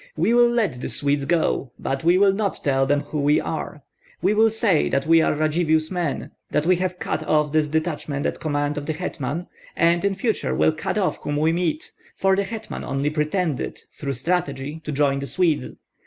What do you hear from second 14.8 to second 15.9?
to join the Swedes.